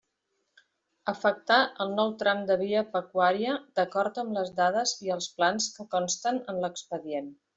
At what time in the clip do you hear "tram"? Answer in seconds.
2.23-2.41